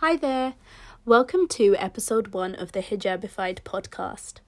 Hi 0.00 0.16
there. 0.16 0.54
Welcome 1.04 1.46
to 1.48 1.76
episode 1.76 2.28
one 2.28 2.54
of 2.54 2.72
the 2.72 2.80
Hijabified 2.80 3.60
podcast. 3.64 4.40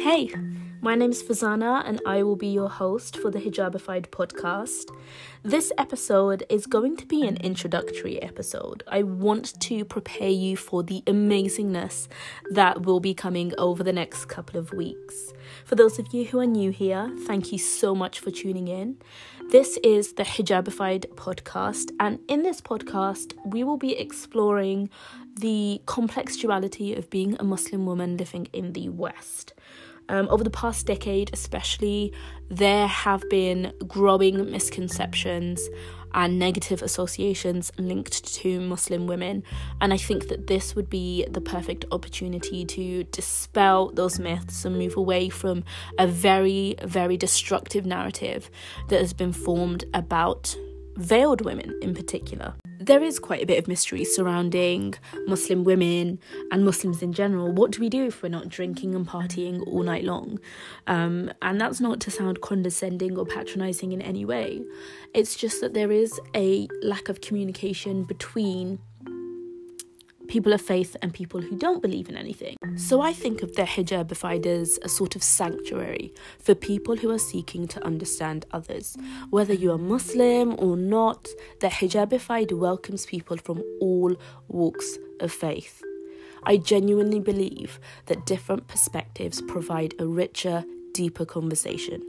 Hey, 0.00 0.32
my 0.80 0.94
name 0.94 1.10
is 1.10 1.22
Fazana 1.22 1.82
and 1.84 2.00
I 2.06 2.22
will 2.22 2.36
be 2.36 2.46
your 2.46 2.68
host 2.68 3.16
for 3.16 3.30
the 3.30 3.40
Hijabified 3.40 4.08
podcast. 4.08 4.94
This 5.42 5.72
episode 5.76 6.44
is 6.48 6.66
going 6.66 6.96
to 6.98 7.06
be 7.06 7.26
an 7.26 7.36
introductory 7.38 8.22
episode. 8.22 8.84
I 8.86 9.02
want 9.02 9.58
to 9.60 9.84
prepare 9.84 10.28
you 10.28 10.56
for 10.56 10.84
the 10.84 11.02
amazingness 11.06 12.06
that 12.50 12.82
will 12.82 13.00
be 13.00 13.12
coming 13.12 13.52
over 13.58 13.82
the 13.82 13.92
next 13.92 14.26
couple 14.26 14.58
of 14.58 14.72
weeks. 14.72 15.32
For 15.64 15.74
those 15.74 15.98
of 15.98 16.12
you 16.12 16.26
who 16.26 16.38
are 16.38 16.46
new 16.46 16.70
here, 16.70 17.10
thank 17.26 17.50
you 17.50 17.58
so 17.58 17.94
much 17.94 18.20
for 18.20 18.30
tuning 18.30 18.68
in. 18.68 18.98
This 19.50 19.78
is 19.82 20.12
the 20.12 20.24
Hijabified 20.24 21.06
podcast, 21.14 21.90
and 21.98 22.20
in 22.28 22.42
this 22.42 22.60
podcast, 22.60 23.32
we 23.46 23.64
will 23.64 23.78
be 23.78 23.98
exploring 23.98 24.90
the 25.40 25.80
complex 25.86 26.36
duality 26.36 26.94
of 26.94 27.08
being 27.08 27.36
a 27.40 27.44
Muslim 27.44 27.86
woman 27.86 28.16
living 28.16 28.48
in 28.52 28.74
the 28.74 28.90
West. 28.90 29.54
Um, 30.08 30.26
over 30.30 30.42
the 30.42 30.50
past 30.50 30.86
decade, 30.86 31.30
especially, 31.32 32.12
there 32.48 32.86
have 32.86 33.22
been 33.28 33.72
growing 33.86 34.50
misconceptions 34.50 35.60
and 36.14 36.38
negative 36.38 36.82
associations 36.82 37.70
linked 37.78 38.24
to 38.34 38.60
Muslim 38.60 39.06
women. 39.06 39.42
And 39.80 39.92
I 39.92 39.98
think 39.98 40.28
that 40.28 40.46
this 40.46 40.74
would 40.74 40.88
be 40.88 41.26
the 41.30 41.40
perfect 41.40 41.84
opportunity 41.92 42.64
to 42.64 43.04
dispel 43.04 43.90
those 43.90 44.18
myths 44.18 44.64
and 44.64 44.78
move 44.78 44.96
away 44.96 45.28
from 45.28 45.64
a 45.98 46.06
very, 46.06 46.76
very 46.82 47.16
destructive 47.16 47.84
narrative 47.84 48.50
that 48.88 49.00
has 49.00 49.12
been 49.12 49.32
formed 49.32 49.84
about 49.92 50.56
veiled 50.96 51.42
women 51.42 51.78
in 51.82 51.94
particular 51.94 52.54
there 52.80 53.02
is 53.02 53.18
quite 53.18 53.42
a 53.42 53.46
bit 53.46 53.58
of 53.58 53.66
mystery 53.66 54.04
surrounding 54.04 54.94
Muslim 55.26 55.64
women 55.64 56.18
and 56.52 56.64
Muslims 56.64 57.02
in 57.02 57.12
general. 57.12 57.50
What 57.50 57.72
do 57.72 57.80
we 57.80 57.88
do 57.88 58.06
if 58.06 58.22
we're 58.22 58.28
not 58.28 58.48
drinking 58.48 58.94
and 58.94 59.06
partying 59.06 59.66
all 59.66 59.82
night 59.82 60.04
long? 60.04 60.38
Um, 60.86 61.30
and 61.42 61.60
that's 61.60 61.80
not 61.80 62.00
to 62.00 62.10
sound 62.10 62.40
condescending 62.40 63.18
or 63.18 63.26
patronizing 63.26 63.92
in 63.92 64.00
any 64.00 64.24
way. 64.24 64.62
It's 65.14 65.36
just 65.36 65.60
that 65.60 65.74
there 65.74 65.90
is 65.90 66.18
a 66.34 66.68
lack 66.82 67.08
of 67.08 67.20
communication 67.20 68.04
between 68.04 68.78
people 70.28 70.52
of 70.52 70.60
faith 70.60 70.96
and 71.02 71.12
people 71.12 71.40
who 71.40 71.56
don't 71.56 71.82
believe 71.82 72.08
in 72.08 72.16
anything. 72.16 72.56
So 72.76 73.00
I 73.00 73.12
think 73.12 73.42
of 73.42 73.54
the 73.56 73.62
hijabified 73.62 74.46
as 74.46 74.78
a 74.82 74.88
sort 74.88 75.16
of 75.16 75.22
sanctuary 75.22 76.12
for 76.38 76.54
people 76.54 76.96
who 76.96 77.10
are 77.10 77.18
seeking 77.18 77.66
to 77.68 77.84
understand 77.84 78.46
others. 78.52 78.96
Whether 79.30 79.54
you 79.54 79.72
are 79.72 79.78
Muslim 79.78 80.54
or 80.58 80.76
not, 80.76 81.28
the 81.60 81.68
hijabified 81.68 82.52
welcomes 82.52 83.06
people 83.06 83.38
from 83.38 83.62
all 83.80 84.14
walks 84.48 84.98
of 85.20 85.32
faith. 85.32 85.82
I 86.44 86.58
genuinely 86.58 87.20
believe 87.20 87.80
that 88.06 88.26
different 88.26 88.68
perspectives 88.68 89.42
provide 89.42 89.94
a 89.98 90.06
richer, 90.06 90.64
deeper 90.92 91.24
conversation. 91.24 92.02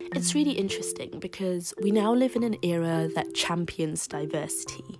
It's 0.00 0.34
really 0.34 0.52
interesting 0.52 1.18
because 1.18 1.74
we 1.82 1.90
now 1.90 2.14
live 2.14 2.34
in 2.34 2.42
an 2.42 2.56
era 2.62 3.08
that 3.14 3.34
champions 3.34 4.06
diversity. 4.06 4.98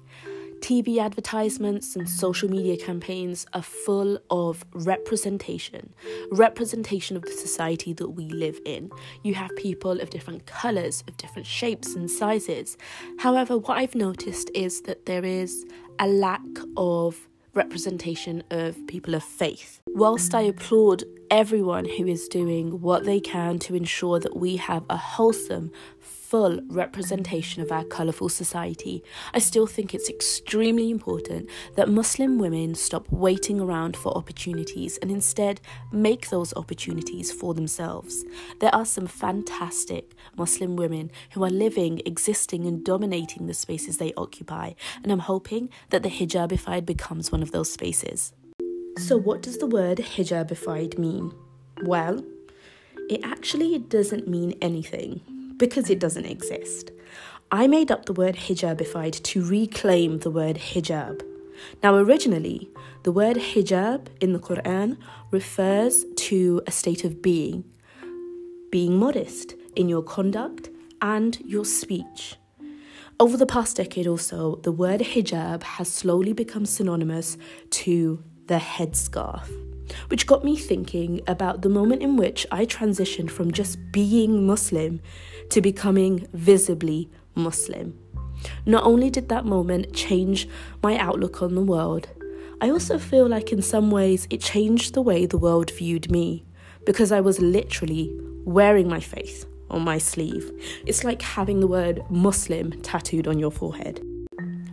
TV 0.61 0.99
advertisements 0.99 1.97
and 1.97 2.09
social 2.09 2.49
media 2.51 2.77
campaigns 2.77 3.47
are 3.55 3.63
full 3.63 4.19
of 4.31 4.65
representation, 4.73 5.95
representation 6.31 7.17
of 7.17 7.23
the 7.23 7.33
society 7.33 7.93
that 7.95 8.11
we 8.11 8.29
live 8.29 8.61
in. 8.65 8.91
You 9.23 9.35
have 9.35 9.55
people 9.57 10.01
of 10.01 10.11
different 10.11 10.47
colours, 10.47 11.05
of 11.07 11.17
different 11.17 11.47
shapes 11.47 11.95
and 11.95 12.11
sizes. 12.11 12.77
However, 13.19 13.59
what 13.59 13.79
I've 13.79 13.95
noticed 13.95 14.51
is 14.55 14.83
that 14.83 15.07
there 15.07 15.25
is 15.25 15.65
a 15.99 16.09
lack 16.09 16.43
of 16.77 17.29
representation 17.55 18.43
of 18.51 18.77
people 18.87 19.15
of 19.15 19.25
faith. 19.25 19.81
Whilst 19.89 20.35
I 20.35 20.43
applaud 20.43 21.05
everyone 21.31 21.85
who 21.85 22.07
is 22.07 22.29
doing 22.29 22.81
what 22.81 23.05
they 23.05 23.21
can 23.21 23.59
to 23.61 23.75
ensure 23.75 24.21
that 24.21 24.37
we 24.37 24.57
have 24.57 24.85
a 24.89 24.97
wholesome, 24.97 25.73
full 26.29 26.61
representation 26.69 27.63
of 27.63 27.73
our 27.73 27.85
colourful 27.85 28.29
society, 28.29 29.03
I 29.33 29.39
still 29.39 29.67
think 29.67 29.95
it's 29.95 30.11
extremely 30.11 30.91
important 30.91 31.49
that 31.75 31.89
Muslim 31.89 32.39
women 32.39 32.75
stop 32.75 33.07
waiting 33.11 33.61
around 33.61 33.97
for 33.97 34.15
opportunities 34.15 34.99
and 34.99 35.11
instead 35.11 35.59
make 35.91 36.29
those 36.29 36.53
opportunities 36.55 37.33
for 37.33 37.55
themselves. 37.55 38.27
There 38.61 38.75
are 38.75 38.85
some 38.85 39.07
fantastic 39.07 40.15
Muslim 40.37 40.77
women 40.77 41.11
who 41.33 41.43
are 41.45 41.51
living, 41.51 42.03
existing, 42.05 42.67
and 42.67 42.85
dominating 42.85 43.47
the 43.47 43.55
spaces 43.55 43.97
they 43.97 44.13
occupy, 44.15 44.73
and 45.03 45.11
I'm 45.11 45.21
hoping 45.21 45.71
that 45.89 46.03
the 46.03 46.11
hijabified 46.11 46.85
becomes 46.85 47.33
one 47.33 47.43
of 47.43 47.53
those 47.53 47.73
spaces. 47.73 48.35
So, 48.99 49.17
what 49.17 49.41
does 49.41 49.57
the 49.59 49.67
word 49.67 49.99
hijabified 49.99 50.99
mean? 50.99 51.33
Well, 51.85 52.23
it 53.09 53.25
actually 53.25 53.79
doesn't 53.79 54.29
mean 54.29 54.59
anything 54.61 55.38
because 55.59 55.91
it 55.91 55.99
doesn't 55.99 56.25
exist. 56.25 56.91
I 57.51 57.67
made 57.67 57.91
up 57.91 58.05
the 58.05 58.13
word 58.13 58.37
hijabified 58.37 59.23
to 59.23 59.45
reclaim 59.45 60.19
the 60.19 60.31
word 60.31 60.57
hijab. 60.57 61.23
Now, 61.83 61.97
originally, 61.97 62.69
the 63.03 63.13
word 63.13 63.37
hijab 63.37 64.09
in 64.21 64.33
the 64.33 64.39
Quran 64.39 64.97
refers 65.31 66.05
to 66.29 66.63
a 66.67 66.71
state 66.71 67.05
of 67.05 67.23
being, 67.23 67.65
being 68.71 68.99
modest 68.99 69.55
in 69.75 69.89
your 69.89 70.03
conduct 70.03 70.71
and 71.01 71.41
your 71.41 71.65
speech. 71.65 72.37
Over 73.21 73.37
the 73.37 73.47
past 73.47 73.77
decade 73.77 74.07
or 74.07 74.19
so, 74.19 74.61
the 74.63 74.73
word 74.73 75.01
hijab 75.01 75.63
has 75.63 75.91
slowly 75.91 76.33
become 76.33 76.67
synonymous 76.67 77.37
to 77.71 78.23
the 78.47 78.59
headscarf 78.59 79.49
which 80.09 80.27
got 80.27 80.45
me 80.45 80.57
thinking 80.57 81.21
about 81.27 81.63
the 81.63 81.69
moment 81.69 82.03
in 82.03 82.17
which 82.17 82.47
I 82.51 82.67
transitioned 82.67 83.31
from 83.31 83.53
just 83.53 83.79
being 83.93 84.47
Muslim 84.47 85.01
to 85.51 85.61
becoming 85.61 86.27
visibly 86.33 87.11
Muslim. 87.35 87.99
Not 88.67 88.85
only 88.85 89.11
did 89.11 89.29
that 89.29 89.45
moment 89.45 89.95
change 89.95 90.49
my 90.83 90.97
outlook 90.99 91.43
on 91.43 91.55
the 91.55 91.63
world, 91.63 92.09
I 92.61 92.71
also 92.71 92.99
feel 92.99 93.27
like 93.29 93.53
in 93.53 93.63
some 93.63 93.91
ways 93.91 94.27
it 94.31 94.41
changed 94.41 94.95
the 94.95 95.03
way 95.03 95.27
the 95.27 95.39
world 95.39 95.71
viewed 95.71 96.11
me 96.11 96.45
because 96.85 97.13
I 97.13 97.21
was 97.21 97.41
literally 97.41 98.11
wearing 98.45 98.89
my 98.89 99.01
faith 99.01 99.47
on 99.71 99.83
my 99.83 99.99
sleeve. 99.99 100.51
It's 100.87 101.05
like 101.05 101.23
having 101.23 101.61
the 101.61 101.67
word 101.67 102.03
Muslim 102.11 102.73
tattooed 102.83 103.29
on 103.29 103.39
your 103.39 103.51
forehead. 103.51 104.01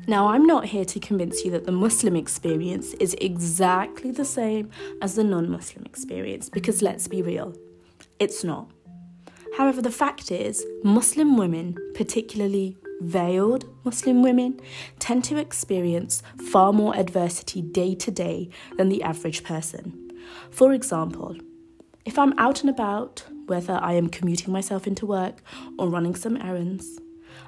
Now, 0.07 0.27
I'm 0.27 0.45
not 0.45 0.65
here 0.65 0.85
to 0.85 0.99
convince 0.99 1.43
you 1.43 1.49
that 1.51 1.65
the 1.65 1.71
Muslim 1.71 2.15
experience 2.15 2.93
is 2.95 3.15
exactly 3.19 4.11
the 4.11 4.25
same 4.25 4.69
as 5.01 5.15
the 5.15 5.23
non 5.23 5.49
Muslim 5.49 5.83
experience, 5.83 6.47
because 6.47 6.83
let's 6.83 7.07
be 7.07 7.23
real, 7.23 7.55
it's 8.19 8.43
not. 8.43 8.69
However, 9.57 9.81
the 9.81 9.91
fact 9.91 10.31
is, 10.31 10.63
Muslim 10.83 11.37
women, 11.37 11.75
particularly 11.95 12.77
veiled 13.01 13.65
Muslim 13.83 14.21
women, 14.21 14.59
tend 14.99 15.23
to 15.23 15.37
experience 15.37 16.21
far 16.51 16.71
more 16.71 16.95
adversity 16.95 17.61
day 17.61 17.95
to 17.95 18.11
day 18.11 18.49
than 18.77 18.89
the 18.89 19.01
average 19.01 19.43
person. 19.43 20.11
For 20.51 20.71
example, 20.71 21.35
if 22.05 22.19
I'm 22.19 22.37
out 22.37 22.61
and 22.61 22.69
about, 22.69 23.23
whether 23.47 23.79
I 23.81 23.93
am 23.93 24.09
commuting 24.09 24.53
myself 24.53 24.85
into 24.85 25.07
work 25.07 25.41
or 25.79 25.89
running 25.89 26.15
some 26.15 26.37
errands, 26.37 26.99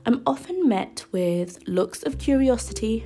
I'm 0.08 0.22
often 0.26 0.70
met 0.70 1.04
with 1.12 1.60
looks 1.68 2.02
of 2.04 2.18
curiosity, 2.18 3.06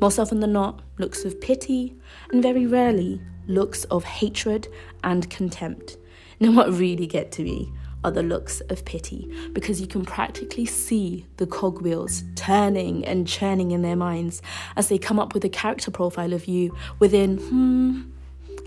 most 0.00 0.18
often 0.18 0.40
than 0.40 0.52
not, 0.52 0.82
looks 0.98 1.24
of 1.24 1.40
pity, 1.40 1.94
and 2.32 2.42
very 2.42 2.66
rarely, 2.66 3.20
looks 3.46 3.84
of 3.84 4.02
hatred 4.02 4.66
and 5.04 5.30
contempt. 5.30 5.96
Now, 6.40 6.52
what 6.52 6.72
really 6.72 7.06
get 7.08 7.32
to 7.32 7.42
me 7.42 7.72
are 8.04 8.12
the 8.12 8.22
looks 8.22 8.60
of 8.62 8.84
pity 8.84 9.28
because 9.52 9.80
you 9.80 9.88
can 9.88 10.04
practically 10.04 10.66
see 10.66 11.26
the 11.36 11.48
cogwheels 11.48 12.22
turning 12.36 13.04
and 13.04 13.26
churning 13.26 13.72
in 13.72 13.82
their 13.82 13.96
minds 13.96 14.40
as 14.76 14.88
they 14.88 14.98
come 14.98 15.18
up 15.18 15.34
with 15.34 15.44
a 15.44 15.48
character 15.48 15.90
profile 15.90 16.32
of 16.32 16.46
you 16.46 16.76
within, 17.00 17.38
hmm, 17.38 18.02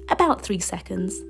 about 0.09 0.41
three 0.41 0.59
seconds. 0.59 1.21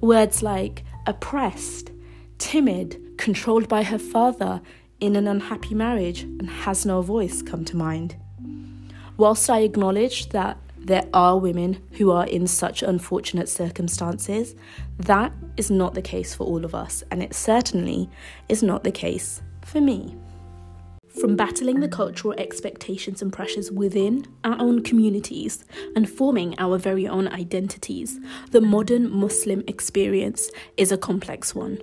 Words 0.00 0.42
like 0.42 0.84
oppressed, 1.06 1.90
timid, 2.38 2.98
controlled 3.18 3.68
by 3.68 3.82
her 3.82 3.98
father, 3.98 4.62
in 5.00 5.16
an 5.16 5.26
unhappy 5.26 5.74
marriage 5.74 6.22
and 6.22 6.48
has 6.48 6.86
no 6.86 7.02
voice 7.02 7.42
come 7.42 7.64
to 7.64 7.76
mind. 7.76 8.16
Whilst 9.16 9.50
I 9.50 9.60
acknowledge 9.60 10.28
that 10.30 10.56
there 10.78 11.06
are 11.12 11.38
women 11.38 11.82
who 11.92 12.10
are 12.10 12.26
in 12.26 12.46
such 12.46 12.82
unfortunate 12.82 13.48
circumstances, 13.48 14.54
that 14.98 15.32
is 15.56 15.70
not 15.70 15.94
the 15.94 16.02
case 16.02 16.34
for 16.34 16.44
all 16.44 16.64
of 16.64 16.74
us, 16.74 17.04
and 17.10 17.22
it 17.22 17.34
certainly 17.34 18.08
is 18.48 18.62
not 18.62 18.82
the 18.82 18.90
case 18.90 19.42
for 19.62 19.80
me. 19.80 20.16
From 21.20 21.36
battling 21.36 21.80
the 21.80 21.88
cultural 21.88 22.34
expectations 22.38 23.20
and 23.20 23.32
pressures 23.32 23.70
within 23.70 24.24
our 24.44 24.56
own 24.60 24.82
communities 24.82 25.64
and 25.96 26.08
forming 26.08 26.54
our 26.58 26.78
very 26.78 27.08
own 27.08 27.26
identities, 27.28 28.18
the 28.52 28.60
modern 28.60 29.10
Muslim 29.10 29.64
experience 29.66 30.50
is 30.76 30.92
a 30.92 30.96
complex 30.96 31.54
one. 31.54 31.78